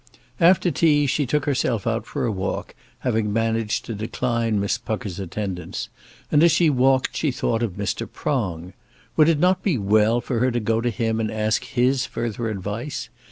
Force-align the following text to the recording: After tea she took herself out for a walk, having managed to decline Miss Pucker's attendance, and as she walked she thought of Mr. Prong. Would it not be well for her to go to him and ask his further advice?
After 0.39 0.71
tea 0.71 1.05
she 1.05 1.27
took 1.27 1.45
herself 1.45 1.85
out 1.85 2.07
for 2.07 2.25
a 2.25 2.31
walk, 2.31 2.73
having 3.01 3.31
managed 3.31 3.85
to 3.85 3.93
decline 3.93 4.59
Miss 4.59 4.79
Pucker's 4.79 5.19
attendance, 5.19 5.89
and 6.31 6.41
as 6.41 6.51
she 6.51 6.71
walked 6.71 7.15
she 7.15 7.29
thought 7.29 7.61
of 7.61 7.73
Mr. 7.75 8.11
Prong. 8.11 8.73
Would 9.15 9.29
it 9.29 9.37
not 9.37 9.61
be 9.61 9.77
well 9.77 10.19
for 10.19 10.39
her 10.39 10.49
to 10.49 10.59
go 10.59 10.81
to 10.81 10.89
him 10.89 11.19
and 11.19 11.29
ask 11.29 11.63
his 11.63 12.07
further 12.07 12.49
advice? 12.49 13.09